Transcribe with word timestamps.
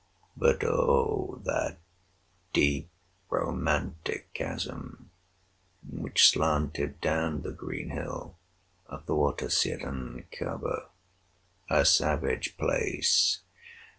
But 0.35 0.63
oh! 0.63 1.39
that 1.45 1.77
deep 2.53 2.89
romantic 3.29 4.33
chasm 4.33 5.11
which 5.87 6.27
slanted 6.27 6.99
Down 7.01 7.43
the 7.43 7.51
green 7.51 7.91
hill 7.91 8.35
athwart 8.87 9.43
a 9.43 9.49
cedarn 9.51 10.25
cover! 10.31 10.87
A 11.69 11.85
savage 11.85 12.57
place! 12.57 13.41